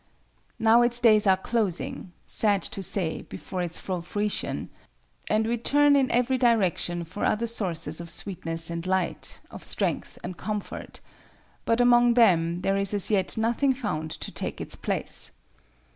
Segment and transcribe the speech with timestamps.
[0.57, 6.39] Now its days are closing—sad to say, before its full fruition—and we turn in every
[6.39, 11.01] direction for other sources of sweetness and light, of strength and comfort,
[11.65, 15.33] but among them there is as yet nothing found to take its place.